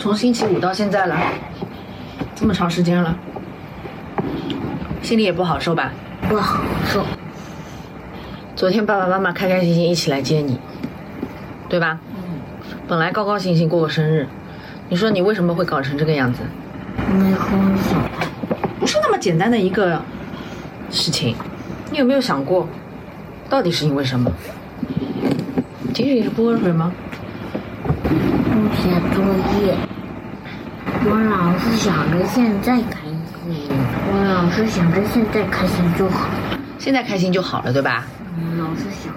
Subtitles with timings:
[0.00, 1.14] 从星期五到现在了，
[2.34, 3.14] 这么长时间了，
[5.02, 5.92] 心里也不好受吧？
[6.26, 7.04] 不好受。
[8.56, 10.58] 昨天爸爸妈妈开开心心一起来接你，
[11.68, 11.98] 对吧？
[12.14, 12.40] 嗯，
[12.88, 14.26] 本来高高兴兴过个生日，
[14.88, 16.40] 你说你为什么会搞成这个样子？
[17.12, 18.02] 没空想。
[18.80, 20.00] 不是那么简单的一个
[20.90, 21.36] 事情，
[21.90, 22.66] 你有没有想过，
[23.50, 24.32] 到底是因为什么？
[25.92, 26.90] 仅仅是不喝水吗？
[28.02, 29.22] 不写作
[29.62, 29.74] 业。
[31.02, 33.70] 我老是想着现在开心，
[34.12, 36.28] 我老是想着现在开心就好。
[36.78, 38.06] 现在开心就好了，对吧？
[38.36, 39.12] 嗯，老是想。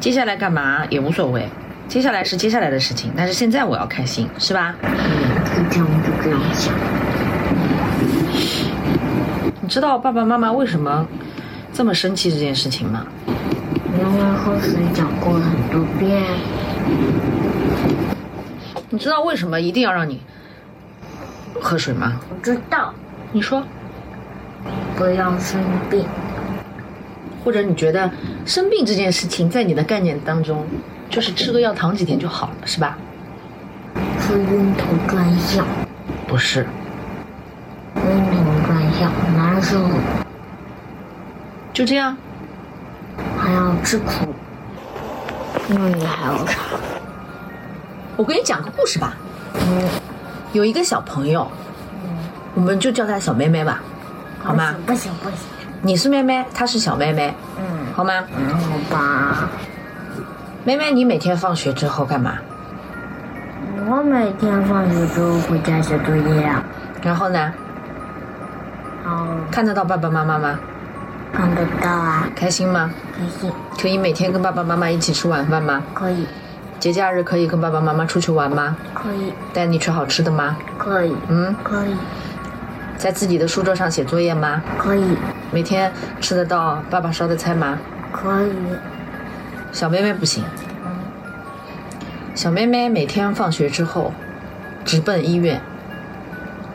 [0.00, 1.46] 接下来干嘛也无所谓，
[1.88, 4.74] 接下来是接下来的事情，但是现在我要开心，是吧？
[4.82, 4.90] 嗯，
[5.54, 6.74] 就这样就这样想。
[9.60, 11.06] 你知道爸爸妈妈为什么
[11.72, 13.06] 这么生气这件事情吗？
[13.26, 16.22] 因为喝水讲过很多遍。
[18.90, 20.20] 你知道为什么一定要让你
[21.64, 22.20] 喝水吗？
[22.28, 22.92] 我知道，
[23.32, 23.64] 你说，
[24.96, 26.04] 不要生病。
[27.42, 28.10] 或者你觉得
[28.44, 30.66] 生病这件事情在你的概念当中，
[31.08, 32.98] 就是吃个药躺几天就好了，是吧？
[34.20, 35.66] 是晕头转向。
[36.28, 36.66] 不是，
[37.96, 39.88] 晕头转向，难受，
[41.72, 42.14] 就这样。
[43.38, 44.34] 还要吃苦。
[45.68, 46.58] 那你还要啥？
[48.16, 49.14] 我给你讲个故事吧。
[49.54, 49.88] 嗯，
[50.54, 51.46] 有一个小朋友，
[52.54, 53.82] 我们就叫她小妹妹吧，
[54.40, 54.72] 好吗？
[54.86, 55.38] 不行不行。
[55.82, 58.12] 你是妹妹，她是小妹妹，嗯，好吗？
[58.36, 59.48] 嗯，好吧。
[60.62, 62.38] 妹妹，你每天放学之后干嘛？
[63.88, 66.62] 我每天放学之后回家写作业啊。
[67.02, 67.52] 然后呢？
[69.04, 70.56] 哦，看得到爸爸妈妈吗？
[71.32, 72.28] 看得到啊。
[72.36, 72.88] 开心吗？
[73.18, 73.52] 开心。
[73.76, 75.82] 可以每天跟爸爸妈妈一起吃晚饭吗？
[75.92, 76.24] 可以。
[76.84, 78.76] 节假日可以跟爸爸妈妈出去玩吗？
[78.92, 79.32] 可以。
[79.54, 80.54] 带你吃好吃的吗？
[80.76, 81.16] 可以。
[81.28, 81.96] 嗯，可以。
[82.98, 84.62] 在自己的书桌上写作业吗？
[84.76, 85.16] 可以。
[85.50, 85.90] 每天
[86.20, 87.78] 吃得到爸爸烧的菜吗？
[88.12, 88.52] 可以。
[89.72, 90.44] 小妹妹不行。
[92.34, 94.12] 小妹妹每天放学之后，
[94.84, 95.62] 直奔医院。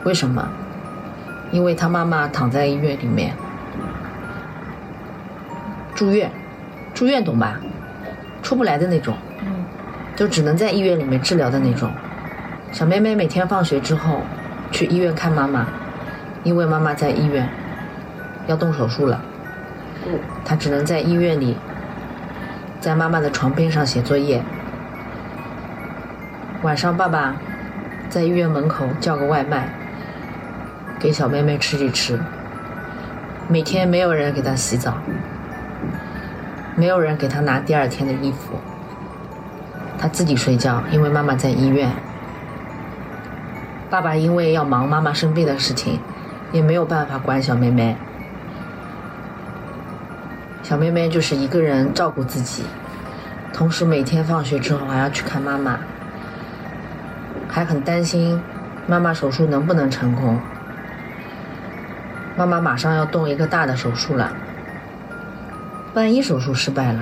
[0.02, 0.48] 为什么？
[1.52, 3.32] 因为她妈妈躺在医院里面
[5.94, 6.32] 住院，
[6.92, 7.60] 住院懂吧？
[8.42, 9.29] 出不来的那种，嗯，
[10.20, 11.90] 就只能在医院里面治疗的那种。
[12.72, 14.20] 小妹妹每天放学之后
[14.70, 15.66] 去医院看妈妈，
[16.44, 17.48] 因为妈妈在医院
[18.46, 19.18] 要动手术了，
[20.44, 21.56] 她只能在医院里，
[22.82, 24.42] 在妈妈的床边上写作业。
[26.60, 27.34] 晚上爸爸
[28.10, 29.70] 在医院门口叫个外卖，
[30.98, 32.20] 给小妹妹吃一吃。
[33.48, 34.98] 每天没有人给她洗澡，
[36.76, 38.58] 没有人给她拿第二天的衣服，
[40.00, 41.90] 她自己睡觉，因为妈妈在医院。
[43.90, 46.00] 爸爸因为要忙妈妈生病的事情，
[46.52, 47.94] 也没有办法管小妹妹。
[50.62, 52.62] 小妹妹就是一个人照顾自己，
[53.52, 55.78] 同时每天放学之后还要去看妈妈，
[57.46, 58.40] 还很担心
[58.86, 60.40] 妈妈手术能不能成功。
[62.38, 64.32] 妈妈马上要动一个大的手术了，
[65.92, 67.00] 万一手术失败了，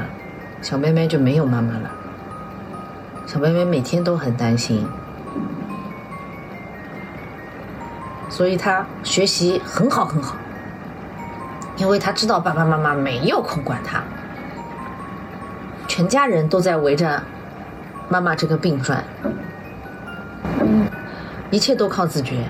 [0.62, 1.91] 小妹妹就没有妈妈了。
[3.28, 4.88] 小妹妹每天都很担心。
[8.30, 10.36] 所以他学习很好很好，
[11.76, 14.02] 因为他知道爸爸妈妈没有空管他，
[15.86, 17.22] 全家人都在围着
[18.08, 19.04] 妈妈这个病转，
[21.50, 22.46] 一切都靠自觉。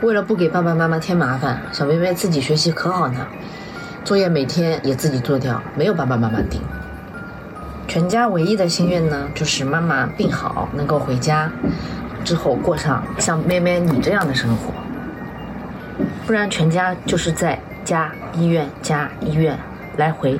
[0.00, 3.26] 为了不给爸爸妈妈添麻烦，小妹妹自己学习可好呢，
[4.02, 6.60] 作业每天也自己做掉，没有爸爸妈妈盯。
[7.96, 11.50] 全家唯一的心愿呢，就是妈妈病好，能够回家。
[12.26, 14.70] 之后过上像妹妹你这样的生活，
[16.26, 19.58] 不然全家就是在家医院家医院
[19.96, 20.38] 来回。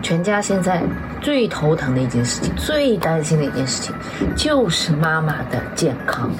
[0.00, 0.82] 全家现在
[1.20, 3.94] 最头疼的一件事情，最担心的一件事情，
[4.34, 6.30] 就是妈妈的健康。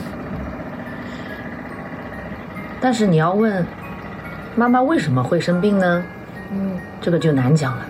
[2.81, 3.63] 但是你要问
[4.57, 6.03] 妈妈为什么会生病呢？
[6.51, 7.85] 嗯，这个就难讲了，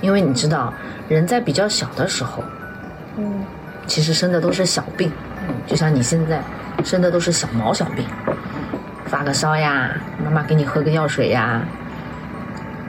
[0.00, 0.72] 因为你知道
[1.08, 2.42] 人在比较小的时候，
[3.16, 3.44] 嗯。
[3.86, 5.10] 其实生的都是小病，
[5.66, 6.42] 就像你现在
[6.84, 8.04] 生的都是小毛小病，
[9.06, 11.62] 发个烧呀，妈妈给你喝个药水呀，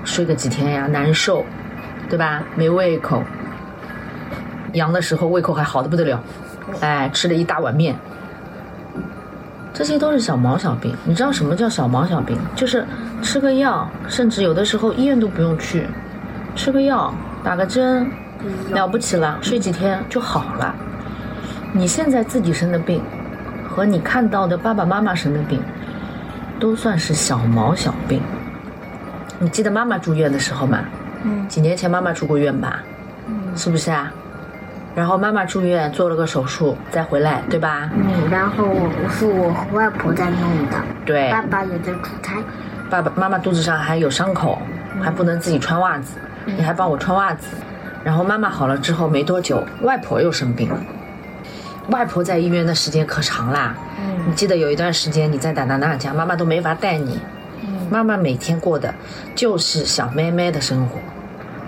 [0.04, 1.46] 睡个几天呀，难受，
[2.10, 2.44] 对吧？
[2.54, 3.24] 没胃口，
[4.74, 6.22] 阳的时候胃口还好的不得了，
[6.82, 7.96] 哎，吃了一大碗面，
[9.74, 10.94] 这些都是小毛小病。
[11.06, 12.38] 你知道什么叫小毛小病？
[12.58, 12.86] 就是
[13.22, 15.88] 吃个药，甚至有的时候医院都不用去，
[16.60, 18.12] 吃个药，打个针，
[18.72, 20.76] 了不起了，睡几天就好了。
[21.72, 23.02] 你现在自己生的病，
[23.66, 25.64] 和你看到的爸爸妈妈生的病，
[26.60, 28.22] 都算是小毛小病。
[29.40, 30.80] 你记得妈妈住院的时候吗？
[31.24, 32.82] 嗯几年前妈妈住过院吧？
[33.28, 34.12] 嗯是不是啊？
[34.94, 37.90] 然后妈妈住院做了个手术，再回来，对吧？
[37.96, 40.76] 嗯，然后我是我和外婆在弄的，
[41.06, 42.36] 对爸爸也在出差。
[42.90, 44.62] 爸爸妈妈肚子上还有伤口，
[45.02, 47.47] 还不能自己穿袜子，你还帮我穿袜子。
[48.03, 50.80] 然后妈妈好了之后没多久，外婆又生病了。
[51.89, 53.75] 外婆在医院的时间可长啦。
[53.97, 57.19] 你嗯记得有一段时间你在达达那家，妈妈都没法带你。
[57.63, 58.94] 嗯妈妈每天过的
[59.36, 61.00] 就是小妹妹的生活，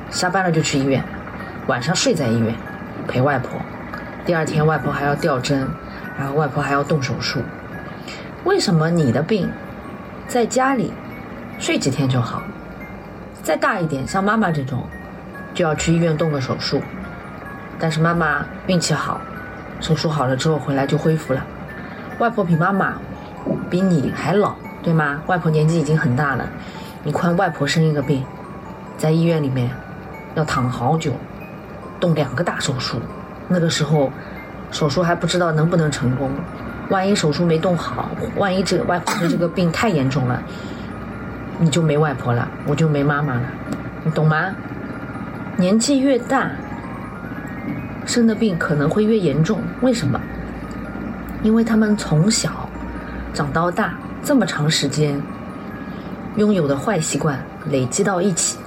[0.10, 1.04] 下班了就去医院，
[1.68, 2.56] 晚上睡在医院
[3.08, 3.60] 陪外婆。
[4.26, 5.68] 第二天外婆还要吊针，
[6.18, 7.42] 然后外婆还要动手术。
[8.44, 9.50] 为什么你的病
[10.28, 10.94] 在家里
[11.60, 12.42] 睡几天就好？
[13.44, 14.84] 再大一点，像妈妈这种，
[15.54, 16.82] 就要去医院动个手术。
[17.80, 19.20] 但是妈妈运气好，
[19.80, 21.44] 手术好了之后回来就恢复了。
[22.20, 22.94] 外婆比妈妈
[23.70, 24.54] 比你还老，
[24.84, 25.22] 对吗？
[25.26, 26.48] 外婆年纪已经很大了，
[27.04, 28.24] 你看外婆生一个病，
[28.98, 29.70] 在医院里面
[30.36, 31.12] 要躺好久，
[32.00, 33.02] 动两个大手术，
[33.48, 34.12] 那个时候
[34.70, 36.30] 手术还不知道能不能成功，
[36.90, 40.40] 万一手术没动好，万一这个外婆的这个病太严重了，
[41.60, 43.44] 你就没外婆了，我就没妈妈了，
[44.04, 44.54] 你懂吗？
[45.58, 46.50] 年纪越大，
[48.06, 50.20] 生的病可能会越严重，为什么？
[51.44, 52.70] 因为他们从小
[53.34, 53.94] 长到大
[54.24, 55.22] 这么长时间，
[56.36, 57.40] 拥有的坏习惯
[57.70, 58.58] 累积到一起。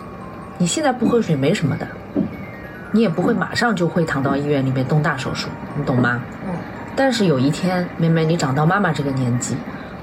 [0.58, 1.87] 你现在不喝水没什么的，
[2.92, 6.20] 你也不会马上就会躺到医院里面动大手术，你懂吗？
[6.46, 6.54] 嗯
[6.96, 9.56] 但是有一天，妹妹你长到妈妈这个年纪，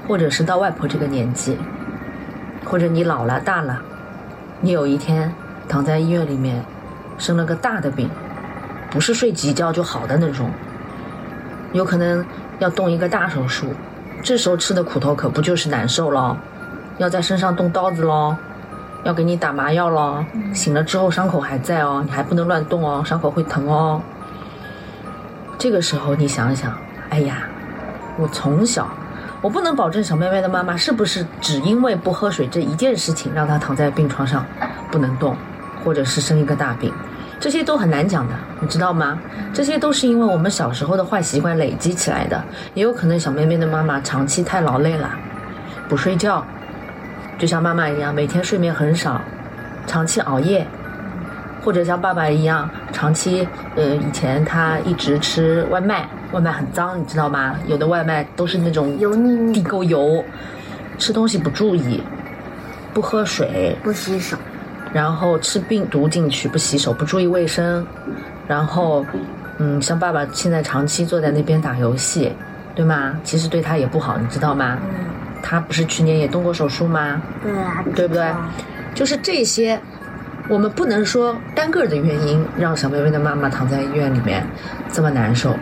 [0.06, 1.56] 或者是到外婆这个年纪，
[2.72, 3.78] 或者你老了大了，
[4.62, 5.30] 你有一天
[5.68, 6.64] 躺在医院里面，
[7.18, 8.08] 生了个大的病，
[8.90, 10.50] 不是睡几觉就好的那种，
[11.74, 12.24] 有可能
[12.60, 13.66] 要动一个大手术，
[14.22, 16.34] 这时候吃的苦头可不就是难受咯，
[16.96, 18.34] 要在身上动刀子咯，
[19.04, 20.24] 要给你打麻药咯，
[20.54, 24.00] 醒了之后伤口还在哦，你还不能乱动哦，伤口会疼哦。
[25.58, 26.72] 这个时候你想想，
[27.10, 27.42] 哎呀，
[28.16, 28.88] 我从小，
[29.42, 34.46] 我不能保证小妹妹的妈妈是不是只因为不喝水这一件事情让她躺在病床上
[34.88, 35.36] 不能动，
[35.84, 36.92] 或者是生一个大病，
[37.40, 39.18] 这些都很难讲的，你知道吗？
[39.52, 42.40] 这些都是因为我们小时候的坏习惯累积起来的，
[42.72, 45.10] 也有可能小妹妹的妈妈长期太劳累了，
[45.88, 46.46] 不睡觉，
[47.36, 49.20] 就像妈妈一样，每天睡眠很少，
[49.88, 50.64] 长期熬夜。
[51.64, 57.54] 或者像爸爸一样，长期呃，以前他一直吃外卖，外卖很脏，你知道吗？
[57.66, 60.24] 有的外卖都是那种油腻腻地沟油，
[60.98, 62.02] 吃东西不注意，
[62.92, 64.36] 不喝水，不洗手，
[64.92, 67.86] 然后吃病毒进去，不洗手，不注意卫生，
[68.48, 69.06] 然后
[69.58, 72.32] 嗯，像爸爸现在长期坐在那边打游戏，
[72.74, 73.14] 对吗？
[73.22, 74.78] 其实对他也不好，你知道吗？
[74.82, 75.06] 嗯，
[75.42, 77.22] 他不是去年也动过手术吗？
[77.40, 78.26] 对啊，对不对
[78.94, 79.80] 就是这些，
[80.48, 84.44] 我们不能说单个的原因让小妹妹的妈妈躺在医院里面
[84.90, 85.54] 这么难受，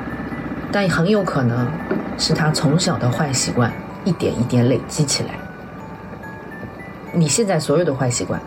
[0.72, 1.66] 但很有可能
[2.18, 3.70] 是她从小的坏习惯
[4.04, 5.30] 一点一点累积起来。
[7.12, 8.40] 你现在所有的坏习惯，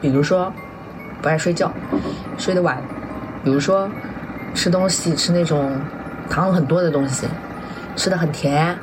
[0.00, 0.52] 比如说
[1.20, 1.70] 不爱睡觉，
[2.38, 2.78] 睡得晚，
[3.44, 3.88] 比如说
[4.54, 5.78] 吃东西吃那种
[6.30, 7.26] 糖很多的东西，
[7.96, 8.76] 吃的很甜，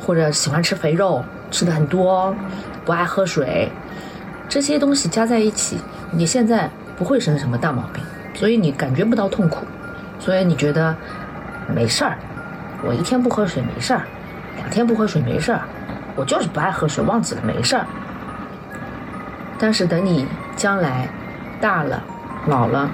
[0.00, 2.34] 或者喜欢吃肥肉，吃的很多，
[2.84, 3.70] 不爱喝水，
[4.48, 5.78] 这些东西加在一起，
[6.12, 8.02] 你现在不会生什么大毛病，
[8.34, 9.64] 所以你感觉不到痛苦，
[10.20, 10.94] 所以你觉得
[11.74, 12.16] 没事儿，
[12.84, 14.02] 我一天不喝水没事儿，
[14.56, 15.62] 两天不喝水没事儿，
[16.14, 17.86] 我就是不爱喝水，忘记了没事儿。
[19.58, 21.08] 但是等你将来
[21.60, 22.02] 大了、
[22.46, 22.90] 老了，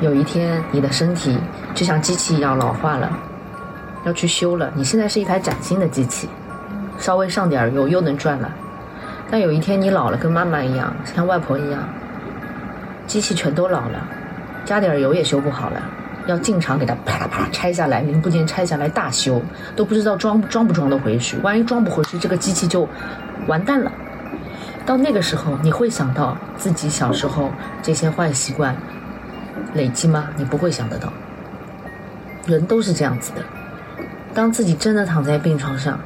[0.00, 1.38] 有一天你的身体
[1.74, 3.10] 就像机器一样老化了，
[4.04, 4.72] 要去修了。
[4.74, 6.28] 你现在是一台崭新的机器，
[6.98, 8.50] 稍微上点油又能转了。
[9.30, 11.80] 但有一天你老了，跟妈妈一样，像外婆一样，
[13.10, 14.06] 机器全都老了，
[14.64, 15.82] 加点油也修不好了，
[16.28, 19.42] 要进厂给它啪啦啪啦拆下来，零部件拆下来大修，
[19.74, 21.36] 都不知道装装不装得回去。
[21.38, 22.88] 万一装不回去，这个机器就
[23.48, 23.90] 完蛋了。
[24.86, 27.50] 到那个时候，你会想到自己小时候
[27.82, 28.76] 这些坏习惯
[29.74, 30.28] 累积吗？
[30.36, 31.12] 你不会想得到。
[32.46, 33.42] 人都是这样子的，
[34.32, 35.98] 当自己真的躺在病床上，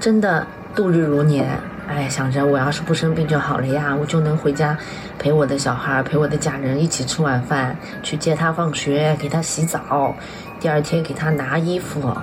[0.00, 4.76] 真的度日如年，哎，想着我要是不生病就好了呀，我就能回家
[5.18, 10.14] 陪我的小孩，陪我的家人一起吃晚饭，去接他放学，给他洗澡，
[10.60, 12.14] 第二天给他拿衣服，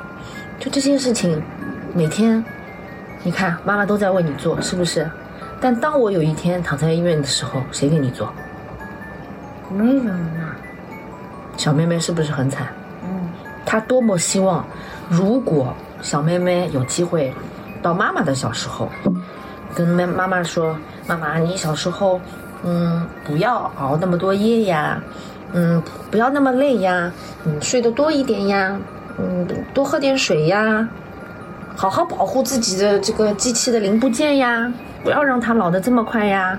[0.60, 1.42] 就这些事情，
[1.94, 2.44] 每天，
[3.24, 5.10] 你看妈妈都在为你做，是不是？
[5.60, 8.32] 但当我有一天躺在医院的时候，谁给你做？
[9.76, 10.56] 没人啊，
[11.58, 12.68] 小妹妹是不是很惨？
[13.04, 13.30] 嗯，
[13.66, 14.64] 她多么希望，
[15.10, 17.34] 如果小妹妹有机会
[17.82, 18.90] 到妈妈的小时候，
[19.76, 22.22] 跟妈妈妈说：“妈妈，你小时候，
[22.64, 25.04] 嗯，不要熬那么多夜呀，
[25.52, 27.12] 嗯，不要那么累呀，
[27.46, 28.80] 嗯，睡得多一点呀，
[29.20, 30.88] 嗯，多喝点水呀，
[31.76, 34.72] 好好保护自己的这个机器的零部件呀，
[35.04, 36.58] 不要让它老得这么快呀。”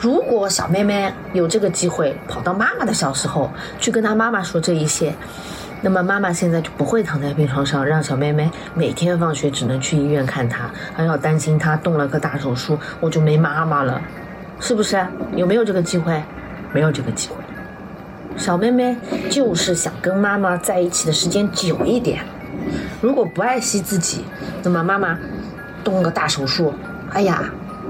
[0.00, 5.14] 如果小妹妹有这个机会跑到妈妈的小时候去跟她妈妈说这一些，
[5.84, 14.00] 那么妈妈现在就不会躺在病床上，让小妹妹每天放学只能去医院看她，还要担心她动了个大手术，我就没妈妈了，
[14.60, 15.04] 是不是？
[15.34, 16.22] 有没有这个机会？
[16.72, 17.34] 没有这个机会。
[18.36, 18.96] 小妹妹
[19.28, 22.20] 就是想跟妈妈在一起的时间久一点。
[23.00, 24.24] 如果不爱惜自己，
[24.62, 25.18] 那么妈妈
[25.82, 26.72] 动个大手术，
[27.12, 27.42] 哎呀。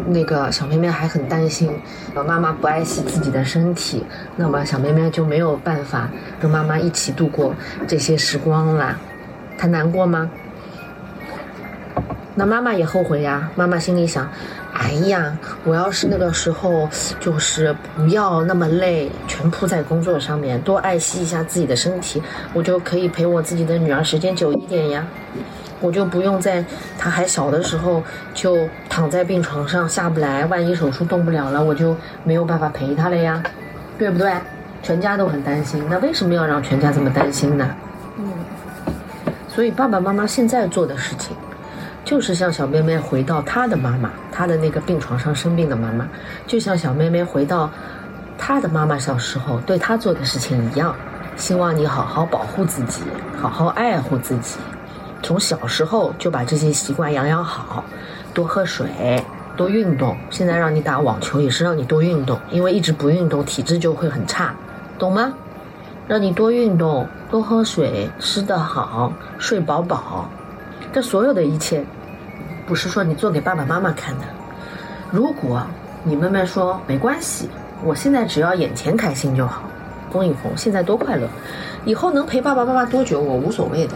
[0.08, 1.70] 那个小妹妹还很担心，
[2.14, 4.04] 呃，妈妈不爱惜自己的身体，
[4.36, 6.08] 那么小妹妹就没有办法
[6.40, 7.54] 跟妈妈一起度过
[7.86, 8.98] 这些时光啦。
[9.58, 10.30] 她难过吗？
[12.34, 13.50] 那妈妈也后悔呀。
[13.54, 14.26] 妈妈心里想：
[14.72, 16.88] 哎呀，我要是那个时候
[17.20, 22.22] 就是不要那么累，全扑在工作上面，多爱惜一下自己的身体，
[22.54, 25.06] 我就可以陪我自己的女儿时间久一点呀。
[25.82, 26.64] 我就不用在
[26.98, 28.56] 他还小的时候就
[28.88, 33.42] 躺在病床上下不来，万一手术动不了了，我就没有办法陪他了呀，
[33.98, 34.32] 对不对？
[34.82, 37.68] 全家都很担心，那为什么要让全家这么担心呢？
[38.18, 38.32] 嗯，
[39.48, 41.36] 所以爸爸妈妈现在做的事情，
[42.04, 46.08] 就是像小妹妹回到她的妈妈，她的那个病床上生病的妈妈，
[46.48, 47.70] 就像小妹妹回到
[48.36, 50.96] 她的妈妈小时候对她做的事情一样，
[51.36, 53.02] 希望你好好保护自己，
[53.40, 54.56] 好好爱护自己。
[55.22, 57.84] 从小时候就把这些习惯养养好，
[58.34, 59.24] 多喝水，
[59.56, 60.16] 多运动。
[60.30, 64.52] 现在让你打网球也是让你多运动，因为一直不运动，体质就会很差，
[64.98, 65.32] 懂吗？
[66.08, 70.28] 让你多运动，多喝水，吃得好，睡饱饱。
[70.92, 71.84] 这所有的一切，
[72.66, 74.24] 不是说你做给爸爸妈妈看的。
[75.12, 75.62] 如果
[76.02, 77.48] 你妹妹说没关系，
[77.84, 79.62] 我现在只要眼前开心就好，
[80.10, 81.28] 龚一红，现在多快乐，
[81.84, 83.94] 以后能陪爸爸妈妈多久我无所谓的。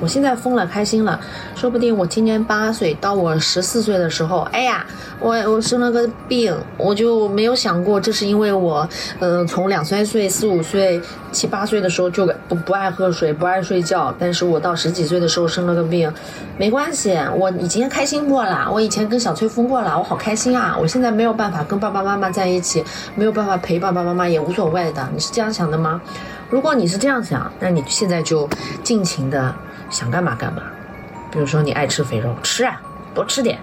[0.00, 1.18] 我现在疯了，开心了，
[1.54, 4.84] 说不定我今年八岁，到我十四岁的时候，哎呀，
[5.18, 8.88] 我我生了个病，我就没有想过，这是因为我，
[9.20, 11.00] 嗯，从两三岁、四五岁、
[11.32, 16.12] 七八岁的时候就不不爱喝水，不爱睡觉，但是我到十几岁的时候生了个病，
[16.58, 20.76] 没关系，我已经开心过了，我以前跟小崔疯过了，我好开心啊！
[20.78, 22.84] 我现在没有办法跟爸爸妈妈在一起，
[23.14, 26.00] 没有办法陪爸爸妈妈也无所谓的，你是这样想的吗？
[26.50, 28.48] 如果你是这样想，那你现在就
[28.84, 29.54] 尽情的。
[29.96, 30.62] 想干嘛干嘛，
[31.32, 32.78] 比如说你爱吃肥肉，吃啊，
[33.14, 33.58] 多吃点。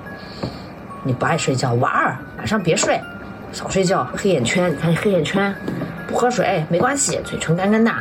[1.03, 2.99] 你不爱睡觉，玩儿，晚上别睡，
[3.51, 5.53] 少睡觉，黑眼圈，你看黑眼圈，
[6.07, 7.91] 不喝水没关系，嘴唇干干的，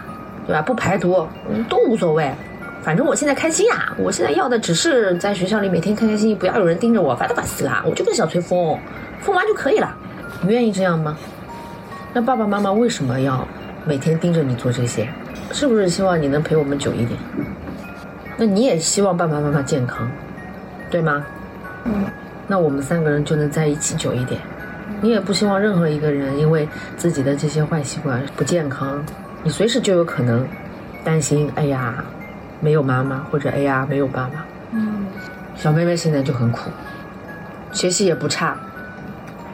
[0.47, 0.63] 对吧？
[0.63, 1.29] 不排毒，
[1.69, 2.33] 都无所谓。
[2.83, 7.83] 反正我现在开心啊，我现在要的只是在学校里每天开开心心，不要有人盯着我，烦都烦死了。
[7.85, 8.79] 我就跟小崔疯，
[9.21, 9.95] 疯完就可以了。
[10.41, 11.15] 你愿意这样吗？
[12.15, 13.47] 那爸爸妈妈为什么要
[13.85, 15.07] 每天盯着你做这些？
[15.53, 17.21] 是不是希望你能陪我们久一点？
[18.43, 20.11] 那你也希望爸爸妈妈健康，
[20.91, 21.25] 对吗？
[21.85, 22.07] 嗯。
[22.49, 24.41] 那我们三个人就能在一起久一点。
[25.01, 29.01] 你也不希望任何一个人因为自己的这些坏习惯不健康，
[29.45, 30.45] 你随时就有可能
[31.05, 31.49] 担心。
[31.55, 32.03] 哎呀，
[32.59, 34.45] 没有妈妈，或者哎呀，没有爸爸。
[34.73, 35.07] 嗯。
[35.55, 36.69] 小妹妹现在就很苦，
[37.71, 38.57] 学习也不差，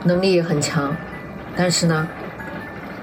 [0.02, 0.97] 能力也很强，
[1.54, 2.09] 但是呢，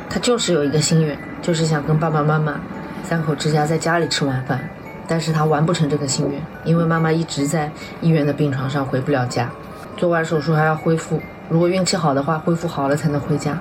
[0.09, 2.59] 她就是有一个心愿，就是想跟爸爸妈妈
[3.03, 4.59] 三口之家在家里吃晚饭。
[5.07, 7.71] 但是他完不成这个心愿，因为妈妈一直在
[8.01, 9.49] 医院的病床上回不了家，
[9.97, 11.21] 做完手术还要恢复。
[11.49, 13.53] 如果运气好的话，恢复好了才能回家；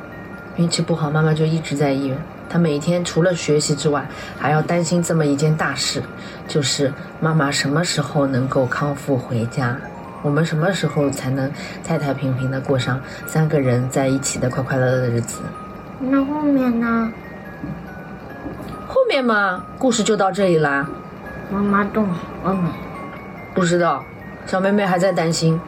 [0.57, 2.17] 运气不好，妈妈就一直在医院。
[2.49, 4.07] 她每天除了学习之外，
[4.39, 6.03] 还要担心这么一件大事，
[6.49, 9.77] 就是妈妈什么时候能够康复回家，
[10.23, 11.51] 我们什么时候才能
[11.83, 15.41] 太太平平的过上三个人在一起的快快乐乐的日子？
[16.01, 17.13] 那后面呢？
[18.87, 20.89] 后面嘛，故事就到这里啦。
[21.55, 22.69] 妈妈动好了没？
[23.55, 24.05] 不知道，
[24.45, 25.61] 小妹妹还在担心。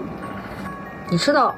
[1.08, 1.54] 你知道，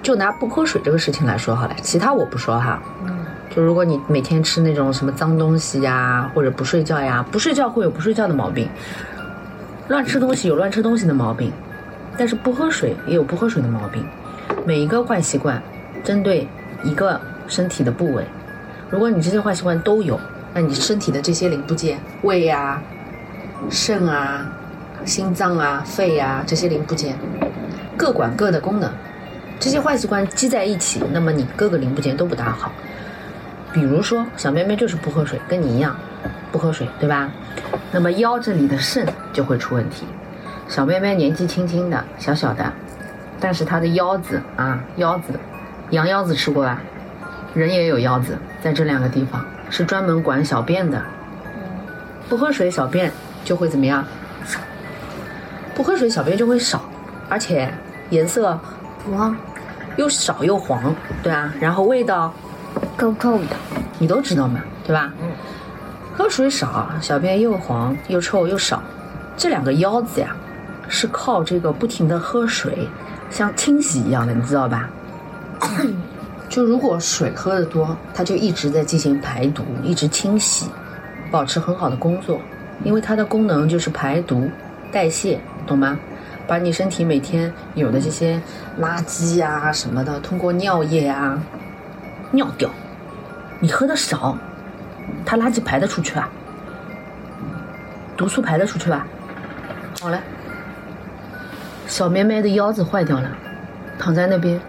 [0.00, 2.80] 就拿不喝水这个事情来说好了，其他我不说哈。
[3.04, 3.18] 嗯。
[3.50, 8.68] 就如果你每天吃那种什么脏东西呀，或者不睡觉呀，不睡觉会有不睡觉的毛病，
[9.88, 11.52] 乱吃东西有乱吃东西的毛病，
[12.16, 14.06] 但是不喝水也有不喝水的毛病。
[14.64, 15.60] 每一个坏习惯，
[16.04, 16.46] 针对
[16.84, 18.24] 一个身体的部位，
[18.88, 20.18] 如果你这些坏习惯都有，
[20.54, 22.80] 那你身体的这些零部件，胃呀。
[23.70, 24.46] 肾啊、
[25.04, 27.16] 心脏啊、肺啊这些零部件，
[27.96, 28.90] 各管各的功能。
[29.58, 32.72] 这些坏习惯积在一起，那么你各个零部件都不大好。
[33.72, 35.96] 比如说，小妹妹就是不喝水，跟你一样，
[36.50, 37.30] 不喝水，对吧？
[37.90, 40.04] 那么腰这里的肾就会出问题。
[40.68, 42.72] 小妹妹年纪轻轻的，小小的，
[43.40, 45.32] 但是她的腰子啊，腰子，
[45.90, 46.80] 羊腰子吃过吧？
[47.54, 51.00] 人也有腰子，在这两个地方是专门管小便的。
[52.28, 53.12] 不喝水，小便
[53.44, 54.04] 就会怎么样？
[54.44, 54.58] 少。
[55.74, 56.82] 不喝水，小便就会少，
[57.28, 57.72] 而且
[58.10, 58.58] 颜色
[59.04, 59.36] 黄，
[59.96, 61.52] 又少又黄，对啊。
[61.60, 62.32] 然后味道
[62.98, 63.56] 臭臭的，
[63.98, 65.12] 你都知道嘛，对吧？
[65.20, 65.30] 嗯。
[66.14, 68.82] 喝水少，小便又黄又臭又少，
[69.34, 70.36] 这两个腰子呀，
[70.86, 72.86] 是靠这个不停的喝水，
[73.30, 74.90] 像清洗一样的，你知道吧？
[76.50, 80.66] 就如果水喝的多，它就一直在进行排毒，一直清洗，
[81.30, 82.38] 保持很好的工作，
[82.84, 84.50] 因为它的功能就是排毒、
[84.90, 85.98] 代谢，懂吗？
[86.46, 88.40] 把你身体每天有的这些
[88.80, 91.40] 垃圾啊什么的，通过尿液啊
[92.32, 92.70] 尿掉。
[93.60, 94.36] 你喝的少。
[95.26, 96.28] 它垃圾排得出去啊，
[98.16, 99.06] 毒素排得出去吧？
[100.00, 100.18] 好嘞，
[101.86, 103.28] 小妹妹的腰子坏掉了，
[103.98, 104.60] 躺在那边，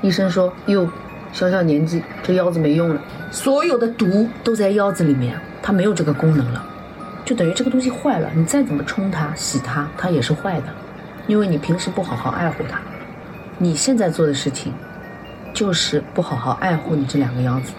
[0.00, 0.88] 医生说：“哟，
[1.32, 6.64] 小小年纪这腰子没用了，所有的毒都在腰子里面，它没有这个功能了，
[7.24, 10.66] 就等于这个东西坏了，你再怎么冲它、洗它，它也是坏的，
[11.26, 12.80] 因为你平时不好好爱护它。
[13.58, 14.72] 你现在做的事情，
[15.52, 17.72] 就是不好好爱护你这两个腰子。”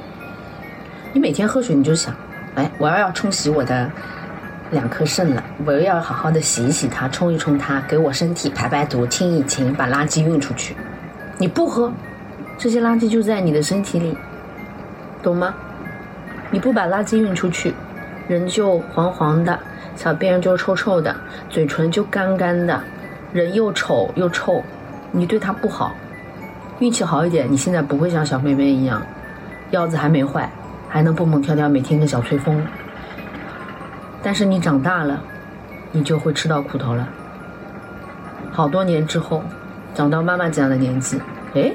[1.13, 2.15] 你每天喝水，你就想，
[2.55, 3.91] 哎，我要要冲洗我的
[4.71, 10.74] 两颗肾了，我又要好好的洗一洗它，冲一冲它，给我身体排排毒，清一清，把垃圾运出去。
[11.38, 11.91] 你不喝，
[12.57, 14.15] 这些垃圾就在你的身体里，
[15.21, 15.53] 懂吗？
[16.50, 17.74] 你不把垃圾运出去，
[18.27, 19.59] 人就黄黄的，
[19.95, 21.15] 小便就臭臭的，
[21.49, 22.81] 嘴唇就干干的，
[23.33, 24.63] 人又丑又臭，
[25.11, 25.93] 你对他不好。
[26.79, 29.01] 运气好一点，你现在不会像小妹妹一样，
[29.71, 30.49] 腰子还没坏。
[30.93, 32.61] 还能蹦蹦跳跳，每天跟小吹风。
[34.21, 35.21] 但是你长大了，
[35.93, 37.07] 你就会吃到苦头了。
[38.51, 39.41] 好多年之后，
[39.95, 41.17] 长到妈妈这样的年纪，
[41.53, 41.72] 哎，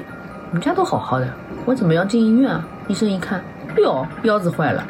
[0.49, 1.27] 我们家都好好的，
[1.65, 2.63] 我怎么要进医院啊？
[2.87, 3.41] 医生一看，
[3.77, 4.85] 哟，腰子坏了。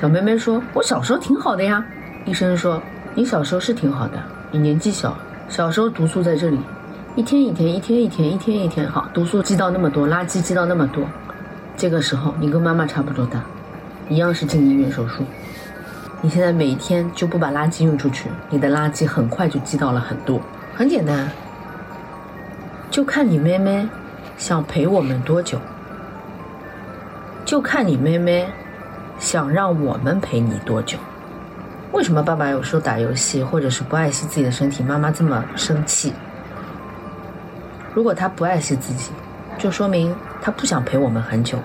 [0.00, 1.84] 小妹妹说：“我小时候挺好的呀。”
[2.24, 2.80] 医生说
[3.14, 5.16] ：“你小时候是挺好的，你年纪小，
[5.48, 6.58] 小时候毒素在这里，
[7.16, 11.04] 一天一天，一天一天，一天一天，好，毒素积到那么多，垃圾积到那么多。”
[11.76, 13.42] 这个时候，你跟妈妈差不多大，
[14.08, 15.24] 一样是进医院手术。
[16.20, 20.40] 你现在每天就不把垃圾运出去，你的垃圾很快就积到了很多。
[20.76, 21.28] 很简单，
[22.88, 23.88] 就看你妹妹
[24.36, 25.58] 想陪我们多久，
[27.44, 28.48] 就看你妹妹
[29.18, 30.98] 想让我们陪你多久。
[31.92, 36.12] 为什么爸爸有时候打游戏或者是不爱惜自己的身体，妈妈这么生气？
[37.94, 39.10] 如果他不爱惜自己，
[39.58, 40.14] 就说明。
[40.40, 41.58] 他不想陪我们很久，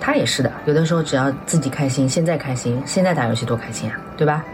[0.00, 0.50] 他也是的。
[0.66, 4.44] 有的时候只要自己开心，现在开心，现在打游戏多开心啊，对吧？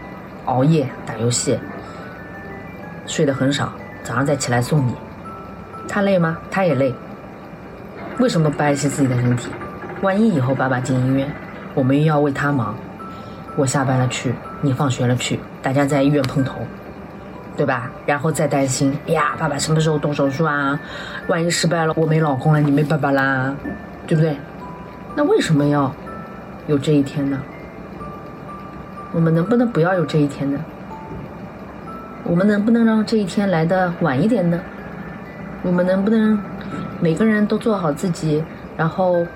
[0.45, 1.59] 熬夜打游戏，
[3.07, 3.73] 睡得很少，
[4.03, 4.93] 早上再起来送你，
[5.89, 6.37] 他累吗？
[6.51, 6.93] 他也累。
[8.19, 9.49] 为什么不爱惜自己的身体？
[10.01, 11.31] 万一以后爸爸进医院，
[11.73, 12.75] 我们又要为他忙。
[13.55, 16.59] 我下班了去，你放学了去，大家在医院碰头。
[17.57, 17.91] 对吧？
[18.05, 20.79] 然后再担心，呀，爸爸什么时候动手术啊？
[21.27, 23.53] 万一失败了，我没老公了，你没爸爸啦，
[24.07, 24.35] 对不对？
[25.15, 25.93] 那为什么要
[26.65, 27.39] 有这一天呢？
[29.11, 30.57] 我们能不能不要有这一天呢？
[32.23, 34.59] 我们能不能让这一天来的晚一点呢？
[35.61, 36.39] 我们能不能
[37.01, 38.41] 每个人都做好自己，
[38.77, 39.27] 然后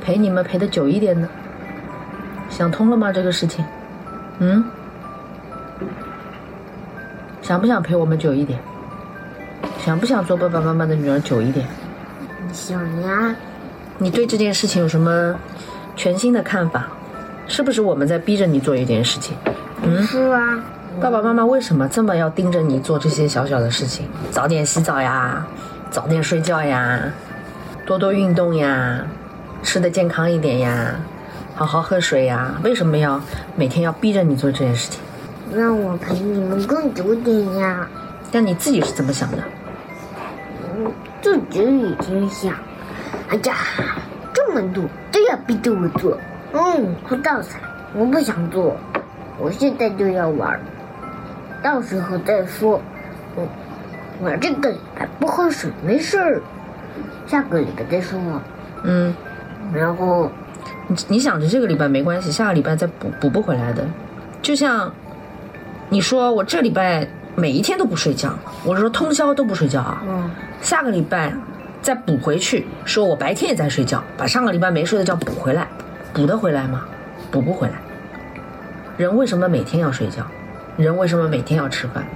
[0.00, 1.28] 陪你们陪的久一点呢？
[2.48, 3.12] 想通了吗？
[3.12, 3.64] 这个事情，
[4.40, 4.64] 嗯？
[7.42, 8.58] 想不想陪我们久一点？
[9.78, 11.66] 想不想做爸爸妈妈的女儿久一点？
[12.52, 13.34] 想呀。
[13.98, 15.34] 你对这件事情有什么
[15.94, 16.88] 全新的看法？
[17.46, 19.36] 是不是我们在逼着你做一件事情？
[19.82, 20.58] 嗯，是啊。
[21.00, 24.06] 爸爸妈妈为什么这么要盯着你做这些小小的事情？
[24.30, 25.46] 早点洗澡呀，
[25.90, 27.00] 早点睡觉呀，
[27.86, 29.00] 多多运动呀，
[29.62, 30.96] 吃的健康一点呀，
[31.54, 32.54] 好好喝水呀。
[32.62, 33.20] 为什么要
[33.56, 35.00] 每天要逼着你做这件事情？
[35.54, 37.88] 让我陪你们更久点呀！
[38.30, 39.38] 但你自己是怎么想的？
[40.76, 42.52] 嗯，自己已经想。
[43.28, 43.54] 哎呀，
[44.32, 46.16] 这么多都要逼着我做，
[46.52, 47.58] 嗯，好倒彩！
[47.94, 48.76] 我不想做，
[49.38, 50.60] 我现在就要玩，
[51.62, 52.80] 到时候再说。
[53.34, 53.48] 我，
[54.20, 56.42] 我这个礼拜不喝水没事儿，
[57.26, 58.18] 下个礼拜再说。
[58.84, 59.12] 嗯，
[59.72, 60.30] 然后
[60.86, 63.84] 你你想着这个礼拜没关系，下个礼拜再补补不回来的，
[64.40, 64.92] 就像。
[65.92, 67.04] 你说我这礼拜
[67.34, 68.32] 每一天都不睡觉，
[68.64, 70.00] 我说通宵都不睡觉啊。
[70.06, 70.30] 嗯。
[70.62, 71.34] 下个礼拜
[71.82, 75.66] 再补回去，说我白天也在睡觉，把上个礼拜没睡的觉补回来，
[76.14, 76.84] 补得回来吗？
[77.32, 77.74] 补不回来。
[78.98, 80.24] 人为什么每天要睡觉？
[80.76, 82.06] 人为什么每天要吃饭？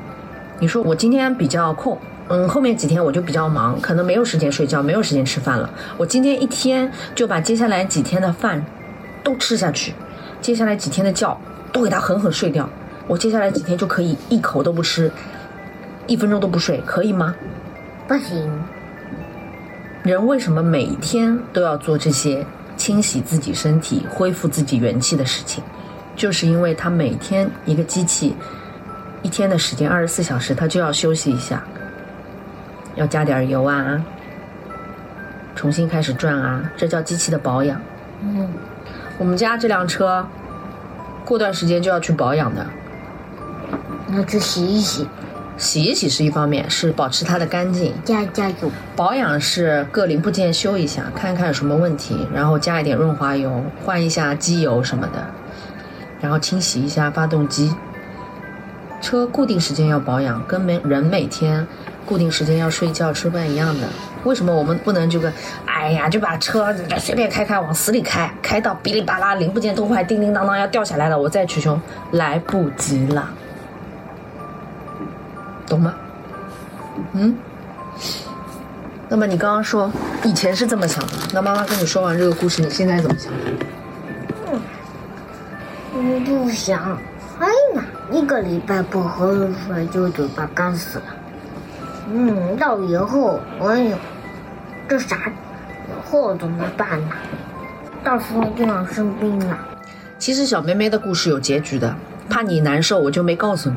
[0.60, 5.68] 你说我今天比较空，嗯，后面几天我就比较忙，可能没有时间睡觉，没有时间吃饭了。
[5.96, 8.64] 我今天一天就把接下来几天的饭
[9.22, 9.92] 都吃下去，
[10.40, 11.36] 接下来几天的觉
[11.72, 12.68] 都给他狠狠睡掉。
[13.06, 15.10] 我接下来几天就可以一口都不吃，
[16.06, 17.34] 一分钟都不睡，可以吗？
[18.06, 18.50] 不行。
[20.02, 25.62] 人为什么每天都要做这些清洗自己身体、恢复自己元气的事情？
[26.16, 28.36] 就是因为他每天一个机器
[29.24, 31.64] 一天的时间二十四小时，他就要休息一下，
[32.94, 34.04] 要加点油啊，
[35.56, 37.80] 重新开始转啊，这叫机器的保养。
[38.22, 38.48] 嗯，
[39.18, 40.26] 我们家这辆车
[41.24, 42.66] 过段时间就要去保养的，
[44.08, 45.08] 那去洗一洗，
[45.56, 47.94] 洗一洗是一方面，是保持它的干净。
[48.04, 48.70] 加加油。
[48.94, 55.26] 保养是各零部件修一下，看看有什么问题，然后加一点润滑油，换一下机油什么的，
[56.20, 57.74] 然后清洗一下发动机。
[59.04, 61.66] 车固定时间要保养，跟每人每天
[62.06, 63.86] 固定时间要睡觉吃饭一样的。
[64.24, 65.30] 为什么我们不能这个？
[65.66, 71.78] 哎呀，就把车随便开开，往死里开，开到哔哩吧啦，零部件都坏，叮叮当当要掉下来了，我再去修，
[72.12, 73.28] 来不及了，
[75.66, 75.94] 懂吗？
[77.12, 77.36] 嗯？
[79.10, 79.92] 那么你刚刚说
[80.24, 83.30] 以前是这么想的，那妈妈跟你说完这个故事，你现在怎么想？
[84.50, 84.60] 嗯
[85.92, 86.98] 我不想。
[88.12, 91.04] 一个礼拜不喝水就嘴巴干死了。
[92.12, 93.96] 嗯，到以后，我有，
[94.88, 95.16] 这啥？
[95.86, 97.14] 以后怎么办呢？
[98.02, 99.58] 到时候就要生病了。
[100.18, 101.94] 其实小妹妹的故事有结局的，
[102.28, 103.76] 怕你难受，我就没告诉你，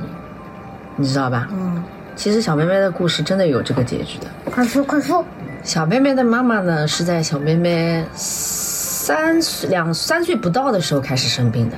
[0.98, 1.48] 你知道吧？
[1.52, 1.84] 嗯，
[2.16, 4.28] 其实小妹妹的故事真的有这个结局的。
[4.52, 5.24] 快说快说。
[5.64, 11.78] 小妹妹的妈妈呢，是在小妹妹三岁两三岁不到的时候开始生病的，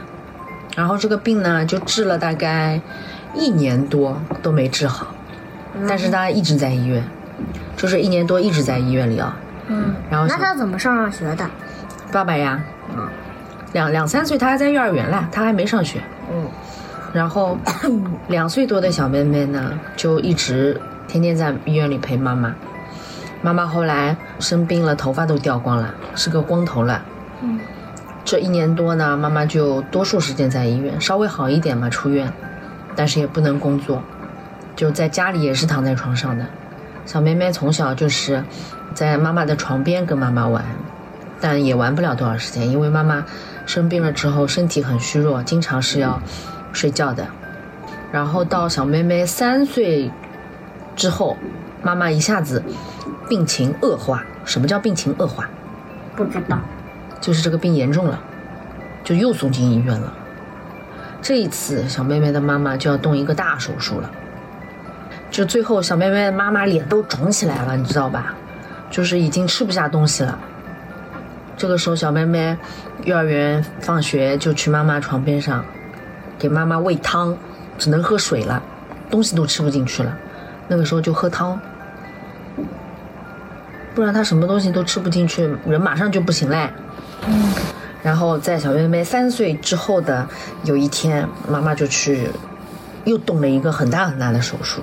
[0.79, 2.79] 然后这个病呢就治了大概
[3.33, 5.07] 一年多都没治好，
[5.89, 7.03] 但是他一直在医院，
[7.75, 9.35] 就是一年多一直在医院里啊。
[9.67, 11.45] 嗯，然后那他怎么上上学的？
[12.13, 12.63] 爸爸呀，
[12.95, 13.05] 嗯
[13.73, 15.99] 两两三岁他还在幼儿园嘞，他还没上学。
[16.31, 16.47] 嗯
[17.11, 17.57] 然后
[18.29, 22.55] 两岁多的小妹妹呢，就一直天天在医院里陪妈妈。
[23.41, 27.01] 妈妈后来生病了，头发都掉光了，是个光头了。
[27.41, 27.59] 嗯
[28.29, 32.31] 这一年多呢，妈妈就多数时间在医院，稍微好一点嘛，出院，
[32.95, 34.03] 但是也不能工作，
[34.75, 36.45] 就在家里也是躺在床上的。
[37.07, 38.43] 小妹妹从小就是
[38.93, 40.63] 在妈妈的床边跟妈妈玩，
[41.41, 43.25] 但也玩不了多少时间，因为妈妈
[43.65, 46.21] 生病了之后身体很虚弱，经常是要
[46.71, 47.25] 睡觉的。
[48.11, 50.11] 然后到小妹妹三岁
[50.95, 51.35] 之后，
[51.81, 52.63] 妈妈一下子
[53.27, 54.23] 病情恶化。
[54.45, 55.49] 什么叫病情恶化？
[56.15, 56.59] 不知道。
[57.19, 58.19] 就是这个病严重了，
[59.03, 60.13] 就又送进医院了。
[61.21, 64.09] 这一次，小妹妹的妈妈就要动一个大手术了。
[65.29, 68.33] 就最后，小妹妹的妈妈脸都肿起来了，你知道吧？
[68.89, 70.39] 就是已经吃不下东西了。
[71.55, 72.57] 这个时候，小妹妹
[73.03, 75.63] 幼儿园放学就去妈妈床边上，
[76.39, 77.37] 给妈妈喂汤，
[77.77, 78.63] 只能喝水了，
[79.11, 80.17] 东西都吃不进去了。
[80.67, 81.59] 那个时候就喝汤，
[83.93, 86.69] 不然她什么东西都吃不进去，人马上就不行嘞。
[87.27, 87.53] 嗯
[88.01, 90.25] 然后在小妹妹三岁之后的
[90.63, 92.29] 有一天，妈妈就去
[93.03, 94.81] 又动了一个很大很大的手术。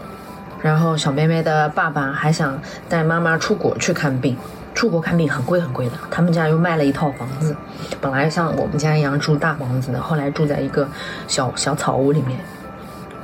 [0.63, 4.37] 然后小妹妹的爸爸还想带妈妈出国去看病，
[4.75, 5.93] 出国看病很贵很贵的。
[6.11, 7.57] 他们家又卖了一套房子，
[8.03, 10.87] 本来像我们家一样住大房子的，后来住在一个
[11.27, 12.39] 小小草屋里面，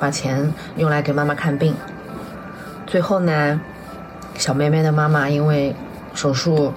[0.01, 1.75] 把钱用来给妈妈看病。
[2.87, 3.61] 最后呢，
[4.37, 5.75] 小妹妹的妈妈因为
[6.14, 6.72] 手术，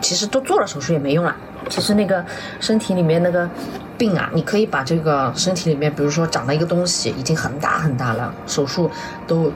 [0.00, 1.34] 其实都做了手术也没用了。
[1.68, 2.24] 其实那个
[2.60, 3.48] 身体里面那个
[3.98, 8.90] 病啊，你可以把这个身体里面，比如说长了一个东西，已经很大很大了，手术
[9.26, 9.52] 都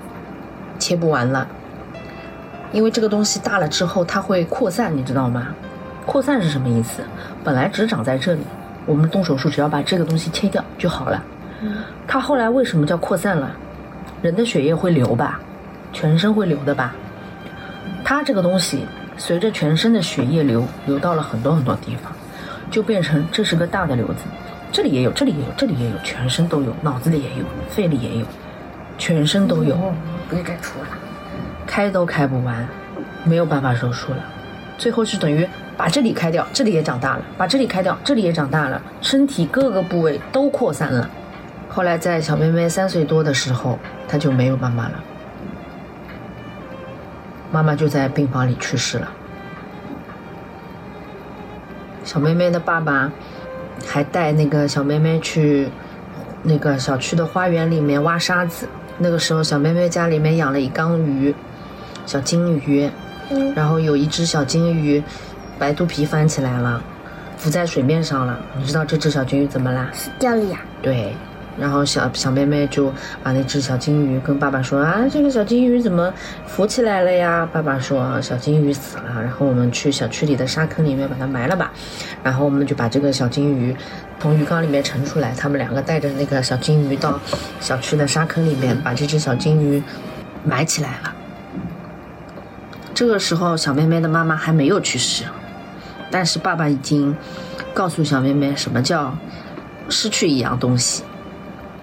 [0.79, 1.47] 切不完了。
[2.73, 5.49] 因为这个东西大了之后，它会扩散，你知道吗？
[6.07, 7.03] 扩散是什么意思？
[7.45, 8.41] 本来只长在这里，
[8.87, 11.23] 我们动手术只要把这个东西切掉就好了。
[12.09, 13.51] 它后来为什么叫扩散了？
[14.23, 15.41] 人的血液会流吧，
[15.93, 16.95] 全身会流的吧？
[18.05, 18.87] 它这个东西
[19.21, 22.11] 随着全身的血液流，流到了很多很多地方，
[22.71, 24.25] 就变成这是个大的瘤子，
[24.73, 28.27] 这里也有，这里也有，这里也有，全身都有，脑子里也有，肺里也有，
[28.97, 29.77] 全身都有，
[30.31, 30.87] 不应该出了。
[31.67, 32.67] 开都开不完，
[33.23, 34.25] 没有办法手术了，
[34.79, 41.07] 最后是等于把这里开掉，这里也长大了，把这里开掉，这里也长大了，身体各个部位都扩散了。
[41.69, 43.79] 后来在小妹妹三岁多的时候，
[44.09, 44.95] 她就没有妈妈了，
[47.51, 49.09] 妈妈就在病房里去世了。
[52.05, 53.11] 小妹妹的爸爸
[53.87, 55.69] 还带那个小妹妹去
[56.43, 58.69] 那个小区的花园里面挖沙子。
[58.99, 61.35] 那个时候，小妹妹家里面养了一缸鱼，
[62.05, 62.91] 小金鱼，
[63.31, 65.03] 嗯然后有一只小金鱼，
[65.59, 66.83] 白肚皮翻起来了，
[67.39, 68.39] 浮在水面上了。
[68.59, 69.89] 你知道这只小金鱼怎么啦？
[69.93, 70.59] 死掉了呀！
[70.83, 71.15] 对，
[71.61, 72.91] 然后小小妹妹就
[73.23, 76.13] 把那只小金鱼跟爸爸说啊，这个小金鱼怎么
[76.47, 77.47] 浮起来了呀？
[77.53, 81.71] 爸爸说小金鱼死了，然后我们去小区里的沙坑里面把它埋了吧。
[82.23, 83.77] 然后我们就把这个小金鱼
[84.19, 87.21] 从鱼缸里面盛出来，他们两个带着那个小金鱼到
[87.61, 89.83] 小区的沙坑里面把这只小金鱼
[90.43, 91.15] 埋起来了。
[92.95, 95.25] 这个时候，小妹妹的妈妈还没有去世，
[96.11, 97.17] 但是爸爸已经
[97.73, 99.17] 告诉小妹妹什么叫
[99.89, 101.03] 失去一样东西，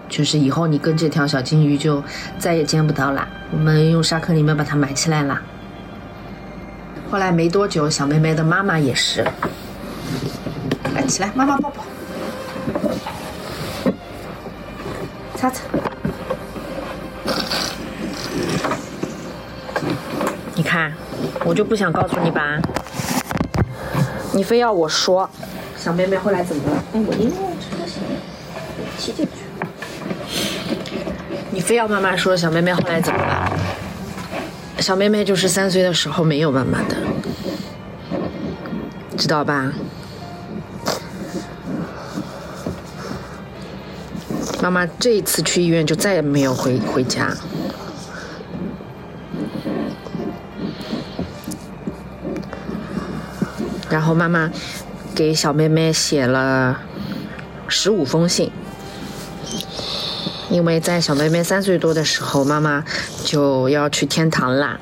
[0.10, 2.04] 就是以后你跟这条小金鱼就
[2.39, 3.28] 再也见不到啦。
[3.52, 5.41] 我们用沙坑里面把它埋起来啦。
[7.10, 9.26] 后来没多久，小妹妹的妈妈也是，
[10.93, 11.84] 来起来，妈妈抱抱，
[15.36, 15.63] 擦擦。
[20.54, 20.91] 你看，
[21.46, 22.60] 我就不想告诉你吧，
[24.34, 25.30] 你非要我说。
[25.78, 26.84] 小妹妹后来怎么了？
[26.93, 27.86] 哎，我应该这个
[28.98, 29.32] 骑进去。
[31.68, 33.52] 非要妈妈说小妹妹后来怎么了？
[34.80, 36.96] 小妹妹就是三岁的时候没有妈妈的，
[39.18, 39.74] 知道吧？
[44.62, 47.36] 妈妈这一次去医院就再也没有回回家。
[53.90, 54.50] 然后妈妈
[55.14, 56.80] 给小妹妹写了
[57.68, 58.50] 十五封信，
[60.58, 62.84] 因为在小妹妹三岁多的时候，妈妈
[63.24, 64.80] 就要去天堂啦。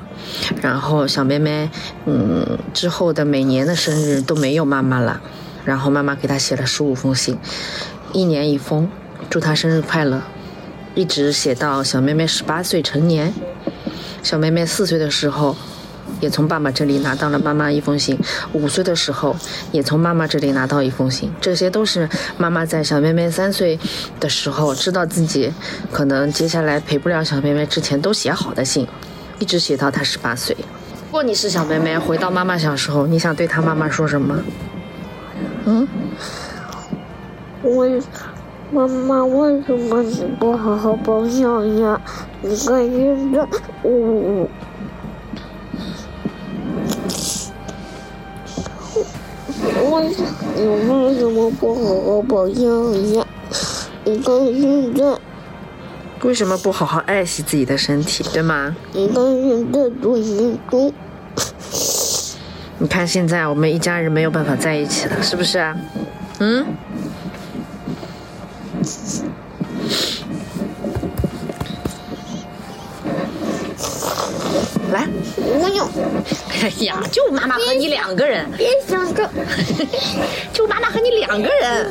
[0.62, 1.68] 然后小妹妹，
[2.06, 5.20] 嗯，之后的每年的生日都没有妈妈了。
[5.66, 7.36] 然后妈妈给她写了十五封信，
[8.14, 8.88] 一年一封，
[9.28, 10.22] 祝她生日快乐，
[10.94, 13.34] 一直写到小妹妹十八岁成年。
[14.22, 15.54] 小妹妹四岁的时候，
[16.20, 18.16] 也从爸爸这里拿到了妈妈一封信；
[18.52, 19.36] 五岁的时候，
[19.72, 21.30] 也从妈妈这里拿到一封信。
[21.40, 23.78] 这些都是妈妈在小妹妹三岁
[24.18, 25.52] 的时候，知道自己
[25.92, 28.86] 可能接下来陪不了小妹妹之前都写好的信，
[29.38, 30.56] 一直写到她十八岁。
[31.06, 34.36] 如果你是小妹妹，回到妈妈小时候，你想对她妈妈说什么？
[35.66, 35.86] 嗯，
[37.62, 38.00] 为
[38.70, 42.00] 妈妈为什么你不好好保养呀？
[42.42, 43.46] 你看现在
[43.82, 44.48] 我。
[50.02, 53.26] 你为什么不好好保养呀？
[54.04, 55.18] 你看现在，
[56.22, 58.76] 为什么不好好爱惜自己的身体，对吗？
[58.92, 60.92] 你看现在多严重。
[62.78, 65.76] 你看现在我们一家人没有办法在一起了，是不是啊？
[66.40, 66.66] 嗯？
[74.92, 75.88] 来，不用，
[76.62, 79.28] 哎 呀，就妈妈和你两个人，别想着。
[80.52, 81.86] 就妈妈和你两个人。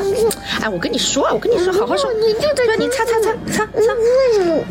[0.61, 2.11] 哎，我跟你说，我跟你说，好好说。
[2.13, 3.93] 你就在对，你擦擦擦擦擦。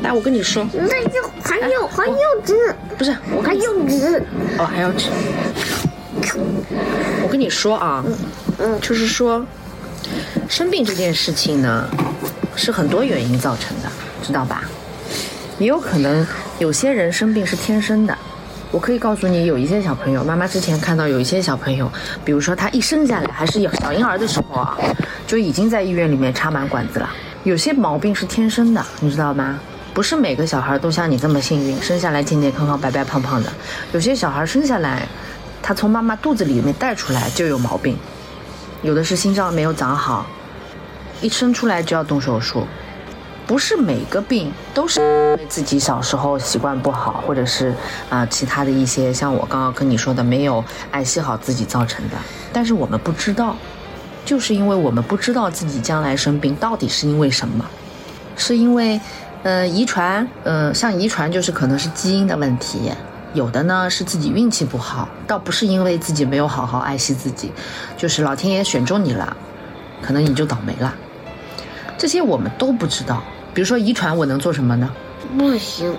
[0.03, 4.23] 来，我跟你说，那就还有还有纸，不是，我还跟你有纸。
[4.59, 5.11] 哦，还要吃。
[7.23, 8.05] 我跟你说啊，
[8.59, 9.45] 嗯就是说，
[10.49, 11.89] 生病这件事情呢，
[12.57, 13.89] 是很多原因造成的，
[14.27, 14.65] 知道吧？
[15.59, 16.27] 也有可能
[16.59, 18.17] 有些人生病是天生的。
[18.75, 21.89] 我可以告诉你，有一些小朋友，妈妈之前看到有一些小朋友，
[22.25, 24.77] 比如说他一生下来还是小婴儿的时候啊，
[25.29, 27.09] 就已经在医院里面插满管子了。
[27.45, 29.61] 有些毛病是天生的，你知道吗？
[29.95, 33.53] 不是每个小孩都像你这么幸运，生下来健健康康、白白胖胖的。
[33.93, 35.07] 有些小孩生下来，
[35.63, 37.97] 他从妈妈肚子里面带出来就有毛病，
[38.83, 40.27] 有的是心脏没有长好，
[41.21, 42.67] 一生出来就要动手术。
[43.47, 47.75] 不是每个病都是因为自己小时候习惯不好，或者是
[48.09, 52.17] 啊、其他的一些像我刚刚跟你说的没有爱惜好自己造成的。
[52.53, 53.55] 但是我们不知道，
[54.25, 57.65] 就是因为我们不知道自己将来生病到底是因为什么，
[58.37, 58.99] 是因为
[59.43, 62.91] 呃遗传，呃像遗传就是可能是基因的问题。
[63.35, 67.53] 有的呢是自己运气不好，倒不是因为自己没有好好爱惜自己，
[67.97, 69.37] 就是老天爷选中你了，
[70.01, 70.95] 可能你就倒霉了。
[71.97, 73.23] 这些我们都不知道。
[73.53, 74.91] 比如说遗传，我能做什么呢？
[75.39, 75.97] 不行，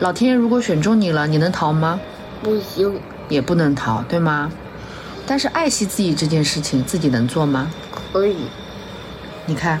[0.00, 2.00] 老天爷如果选中你了，你能逃吗？
[2.42, 4.50] 不行，也不能逃，对吗？
[5.26, 7.70] 但是爱惜自己这件事情，自己能做吗？
[8.12, 8.36] 可以。
[9.46, 9.80] 你看，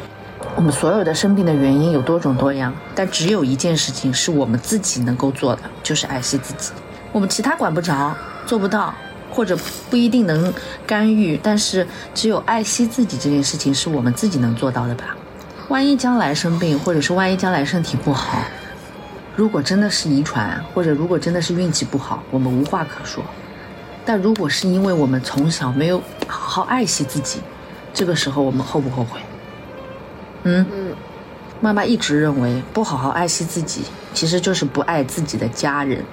[0.54, 6.72] 我们所有的生病的原因有多种多样，但只有一件事情是我们自己能够做的，就是爱惜自己。
[7.12, 8.94] 我们其他管不着，做不到，
[9.30, 9.56] 或者
[9.90, 10.52] 不一定能
[10.86, 15.16] 干预，但是只有爱惜自己这件事情是我们自己能做到的吧？
[15.68, 18.38] 万一将来生病，或者是万一将来身体不好，
[19.34, 23.24] 如果真的是遗传，或者如果真的是运气不好，我们无话可说。
[24.04, 27.40] 但如果是因为我们从小没有好好爱惜自己，
[27.92, 29.18] 这个时候我们后不后悔？
[30.44, 30.94] 嗯，嗯，
[31.60, 33.82] 妈妈一直认为不好好爱惜自己，
[34.14, 36.04] 其实就是不爱自己的家人，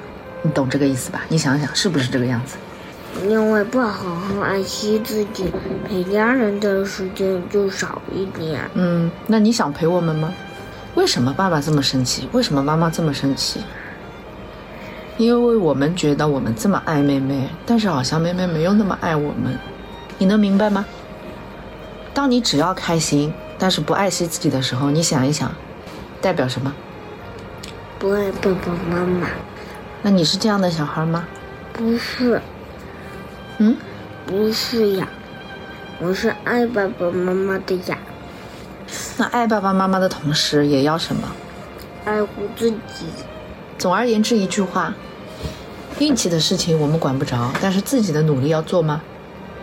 [0.41, 1.21] 你懂这个意思吧？
[1.29, 2.55] 你想想是不是这个样子？
[3.21, 5.51] 因为不好好爱惜自己，
[5.87, 8.61] 陪家人的时间就少一点。
[8.73, 10.33] 嗯，那你想陪我们吗？
[10.95, 12.27] 为什么爸爸这么生气？
[12.33, 13.61] 为什么妈妈这么生气？
[15.17, 19.57] 因为我们觉得我们这么爱妹妹，但是好像妹妹没有那么爱我们，
[20.17, 20.85] 你能明白吗？
[22.13, 25.51] 当你只要开心，但是不爱惜自己的时候，你想一想，
[26.19, 26.73] 代表什么？
[27.99, 29.27] 不爱爸爸妈妈，
[30.01, 31.25] 那你是这样的小孩吗？
[31.71, 32.41] 不是，
[33.65, 33.77] 嗯，
[34.25, 35.07] 不是呀，
[36.01, 37.97] 我是爱爸爸妈妈的呀，
[39.15, 41.31] 那爱爸爸妈妈的同时也要什么？
[42.03, 43.05] 爱护自己。
[43.77, 44.93] 总而言之一句话，
[45.99, 49.01] 运气的事情我们管不着，但是自己的努力要做吗？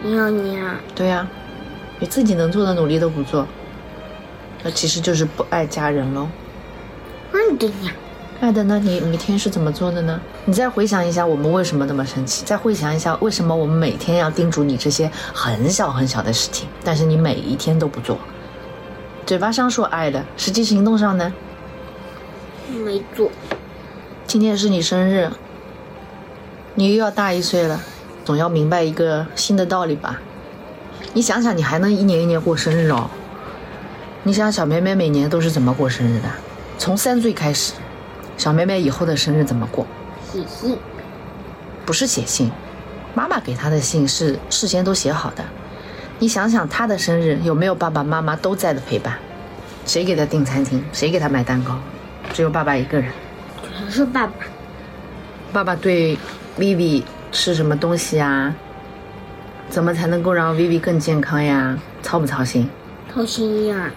[0.02, 1.28] 要呀，对呀、
[1.98, 3.46] 你自己能做的努力都不做，
[4.62, 6.26] 那其实就是不爱家人喽。
[7.32, 7.92] 爱的呀，
[8.40, 10.18] 爱的那，你每天是怎么做的呢？
[10.50, 12.44] 你再回想一下，我们为什么那么生气？
[12.44, 18.18] 再回想一下，为什么我们每天要叮嘱你这些很小很小的事情，但是你每一天都不做？
[19.24, 21.32] 嘴巴上说爱的，实际行动上呢？
[22.84, 23.30] 没做。
[24.26, 25.30] 今天是你生日，
[26.74, 27.80] 你又要大一岁了，
[28.24, 30.18] 总要明白一个新的道理吧？
[31.12, 33.08] 你想想，你还能一年一年过生日哦？
[34.24, 36.28] 你想小妹妹每年都是怎么过生日的？
[36.76, 37.74] 从三岁开始，
[38.36, 39.86] 小妹妹以后的生日怎么过？
[40.32, 40.78] 写信，
[41.84, 42.50] 不是写信，
[43.14, 45.44] 妈妈给他的信是事先都写好的。
[46.20, 49.18] 你想想，他的生日有没有爸爸妈妈都在的陪伴？
[49.86, 50.84] 谁给他订餐厅？
[50.92, 51.78] 谁给他买蛋糕？
[52.32, 53.10] 只有爸爸一个人。
[53.76, 54.34] 全是爸爸。
[55.52, 56.16] 爸爸对
[56.58, 58.54] Vivi 吃什么东西啊？
[59.68, 61.76] 怎么才能够让 Vivi 更健康呀？
[62.02, 62.68] 操不操心？
[63.12, 63.90] 操心呀，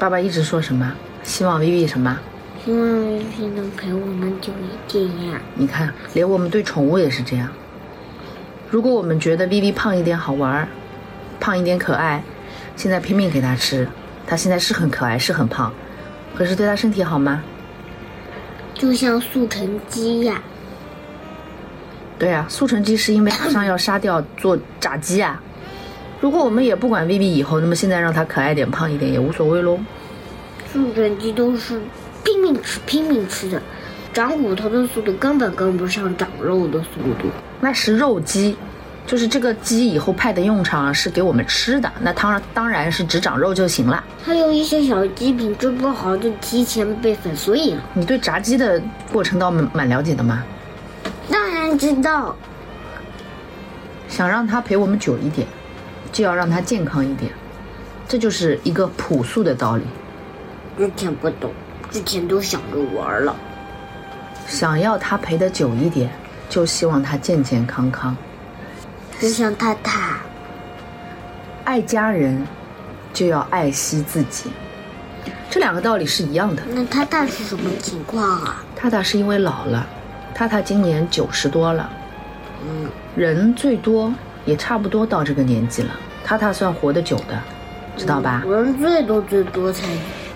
[0.00, 0.92] 爸爸一直说什么？
[1.22, 2.18] 希望 Vivi 什么？
[2.66, 2.80] 希望
[3.14, 5.40] 雨萍能陪我们久一点呀。
[5.54, 7.48] 你看，连我们对宠物也是这样。
[8.68, 10.68] 如果我们觉得 Vivi 胖一点好玩儿，
[11.38, 12.24] 胖一点可爱，
[12.74, 13.86] 现在拼命给它吃，
[14.26, 15.72] 它现在是很可爱，是很胖，
[16.34, 17.40] 可是对它身体好吗？
[18.74, 20.42] 就像速成鸡呀，
[22.18, 25.40] 对啊，速成鸡是因为马上要杀掉做炸鸡啊。
[26.20, 29.78] 如果我们也不管 Vivi 以后，那么现在让它可爱点、胖一点也无所谓喽。
[30.72, 31.80] 速成鸡都是
[32.26, 33.62] 拼命吃、拼命吃的，
[34.12, 37.28] 长骨头的速度根本跟不上长肉的速度。
[37.60, 38.56] 那是肉鸡，
[39.06, 44.02] 就是这个鸡以后派的用场是给我们吃的，那当然当然是只长肉就行了。
[44.24, 47.82] 还有一些小鸡品质不好，就提前被粉碎了。
[47.94, 50.42] 你对炸鸡的过程倒蛮蛮了解的吗？
[51.30, 52.34] 当然知道，
[54.08, 55.46] 想让它陪我们久一点，
[56.10, 57.30] 就要让它健康一点，
[58.08, 59.84] 这就是一个朴素的道理。
[60.76, 61.50] 之前不懂，
[61.96, 63.34] 之前都想着玩了。
[64.46, 66.10] 想要他陪得久一点，
[66.46, 68.14] 就希望他健健康康。
[69.18, 70.18] 就像太太，
[71.64, 72.46] 爱家人，
[73.14, 74.50] 就要爱惜自己，
[75.48, 76.62] 这两个道理是一样的。
[76.68, 78.62] 那太太是什么情况啊？
[78.76, 79.86] 太太是因为老了，
[80.34, 81.90] 太太今年九十多了，
[82.62, 84.12] 嗯，人最多
[84.44, 85.88] 也差不多到这个年纪了。
[86.22, 87.40] 太太算活得久的，
[87.96, 88.42] 知道吧？
[88.46, 89.86] 人最多最多才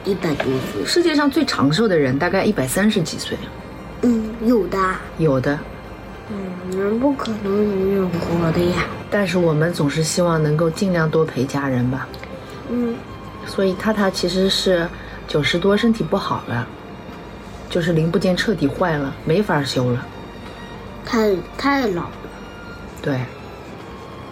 [0.04, 0.84] 一百多岁。
[0.84, 3.36] 世界上最长寿的人大概一百三十几岁，
[4.02, 4.78] 嗯，有的。
[5.18, 5.58] 有的。
[6.30, 8.84] 嗯，人不可能永远活的呀。
[9.10, 12.08] 但是我们总是希望能够尽量多陪家人吧。
[12.68, 12.94] 嗯，
[13.46, 14.88] 所以塔塔其实是
[15.26, 16.66] 九十多，身体不好了，
[17.68, 20.06] 就是零部件彻底坏了，没法修了。
[21.04, 22.10] 太太老了，
[23.02, 23.18] 对，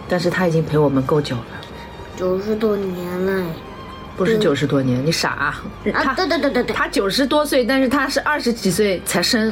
[0.07, 1.43] 但是他已经陪我们够久了，
[2.15, 3.45] 九十多年了。
[4.19, 5.63] 不是对九十多年，你傻、啊，
[6.03, 9.51] 他对对对对对，他九十多岁，但是他是二十几岁才生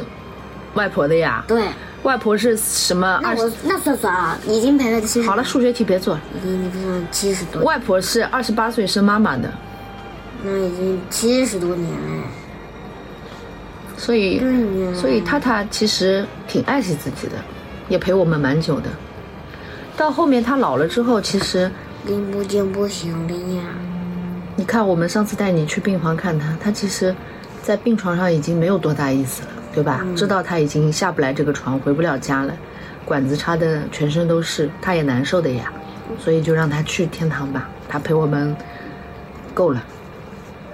[0.75, 1.43] 外婆的呀。
[1.47, 1.63] 对。
[2.03, 3.41] 外婆是什么二十？
[3.41, 5.27] 那我那算算啊，已经陪了七十。
[5.27, 6.21] 好了，，数学题别做了。
[6.35, 9.51] 已经七十多，外婆是二十八岁生妈妈的，
[10.43, 12.23] 那已经七十多年了。
[13.97, 14.39] 所以
[14.95, 17.33] 所以塔塔其实挺爱惜自己的，
[17.89, 18.89] 也陪我们蛮久的。
[19.97, 21.69] 到后面他老了之后，其实
[22.05, 23.63] 零部件不行了呀。
[24.59, 27.15] 你看我们上次带你去病房看他，他其实，
[27.61, 30.03] 在病床上已经没有多大意思了，对吧？
[30.15, 32.51] 知道他已经下不来这个床，回不了家了。
[33.05, 35.71] 管子插的全身都是，他也难受的呀，
[36.17, 38.55] 所以就让他去天堂吧，他陪我们
[39.53, 39.83] 够了，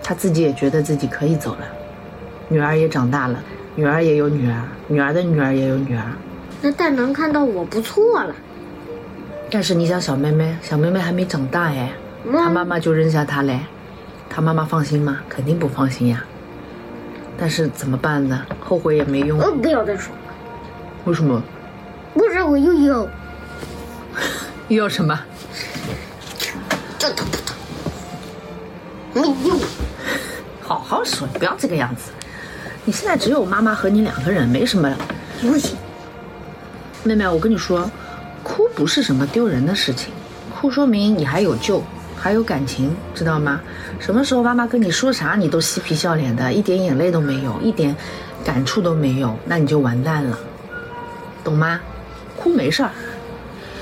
[0.01, 1.67] 他自己也觉得自己可以走了，
[2.47, 3.37] 女儿也长大了，
[3.75, 6.05] 女儿也有女儿，女儿的女儿也有女儿，
[6.61, 8.33] 那大能看到我不错了。
[9.51, 11.91] 但是你想小妹妹，小妹妹还没长大哎，
[12.31, 13.59] 她妈妈就扔下他嘞，
[14.29, 15.19] 他妈妈放心吗？
[15.29, 16.23] 肯定不放心呀。
[17.37, 18.45] 但是怎么办呢？
[18.59, 19.39] 后悔也没用。
[19.39, 20.13] 呃，不要再说，
[21.05, 21.41] 为什么？
[22.13, 23.07] 不是我又要，
[24.69, 25.19] 又要什么？
[26.97, 27.55] 这都不懂，
[29.13, 29.59] 没用。
[30.61, 32.11] 好好说，不要这个样子。
[32.85, 34.95] 你现在只有妈妈和你两个人，没什么。
[35.41, 35.75] 不行，
[37.03, 37.89] 妹妹，我跟你说，
[38.43, 40.13] 哭不是什么丢人的事情，
[40.53, 41.83] 哭说明你还有救，
[42.23, 43.59] 还有感情，知道吗？
[43.99, 47.93] 什么时候妈妈跟你说啥，你都嬉皮笑脸的，一点眼泪都没有，一点
[48.45, 50.39] 感触都没有，那你就完蛋了，
[51.43, 51.81] 懂吗？
[52.37, 52.91] 哭没事儿，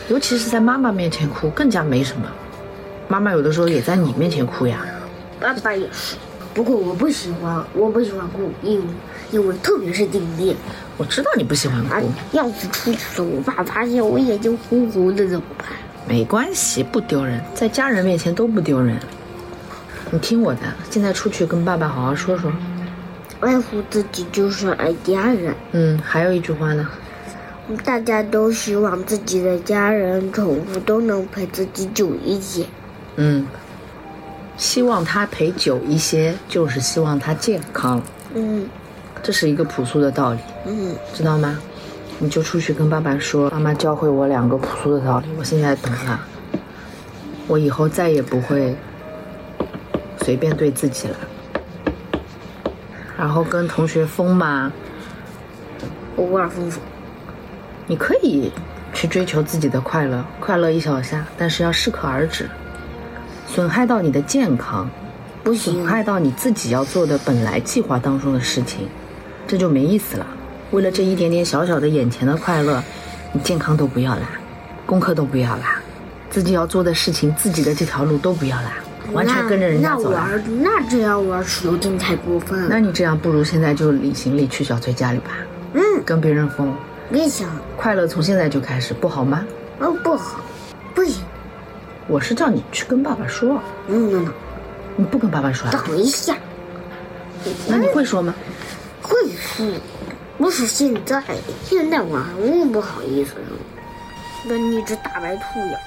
[0.09, 2.25] 尤其是在妈妈面前哭更加没什么。
[3.07, 4.79] 妈妈有的时候也在你面前哭呀。
[5.39, 6.15] 爸爸也是。
[6.51, 8.85] 不过我不喜欢，我不喜欢哭，因为
[9.29, 10.55] 因为特别是今天，
[10.97, 15.67] 我知道你不喜欢啊哭，，要是出去了，我爸发现我眼睛红红的怎么办？
[16.07, 18.99] 没关系，不丢人，在家人面前都不丢人。
[20.09, 22.51] 你听我的，现在出去跟爸爸好好说说。
[23.39, 25.55] 爱护自己就是爱家人。
[25.71, 26.87] 嗯，还有一句话呢，
[27.83, 32.65] 大家都希望自己的家人、宠物都能陪自己久一些。
[33.15, 33.47] 嗯，
[34.57, 38.01] 希望他陪久一些，就是希望他健康，
[38.35, 38.67] 嗯
[39.23, 41.57] 这是一个朴素的道理，嗯，知道吗？
[42.23, 46.19] 你就出去跟爸爸说，妈妈教会我两个朴素的道理，我现在懂了，
[47.47, 48.75] 我以后再也不会
[50.23, 51.15] 随便对自己了。
[53.17, 54.71] 然后跟同学疯嘛，
[56.17, 56.79] 偶尔疯疯。
[57.87, 58.51] 你可以
[58.93, 62.47] 去追求自己的快乐，快乐一小下，但是要适可而止，
[63.47, 64.87] 损害到你的健康，
[65.43, 68.87] 不，损害到你自己要做的本来计划当中的事情，
[69.47, 70.27] 这就没意思了。
[70.71, 72.81] 为了这一点点小小的眼前的快乐，
[73.33, 74.29] 你健康都不要啦，
[74.85, 75.81] 功课都不要啦，
[76.29, 78.73] 自己要做的事情，自己的这条路都不要啦，
[79.11, 80.13] 完全跟着人家那走
[80.61, 82.67] 那这样玩有点太过分了。
[82.69, 85.31] 那你这样不如现在就领行李去小崔家里吧，
[85.73, 86.73] 嗯，跟别人疯，
[87.11, 89.45] 别想，快乐从现在就开始，不好吗？
[89.79, 90.39] 哦不好，
[90.95, 91.21] 不行，
[92.07, 94.25] 我是叫你去跟爸爸说，嗯
[94.95, 95.83] 你不跟爸爸说啊？
[95.85, 96.35] 等一下，
[97.67, 98.33] 那你会说吗？
[99.01, 99.65] 会说，
[100.41, 101.23] 不是现在，
[101.63, 103.35] 现在我还不好意思，
[104.49, 105.79] 跟一只大白兔一样。